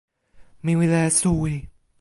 mi 0.63 0.73
wile 0.79 0.99
e 1.07 1.11
suwi! 1.19 1.53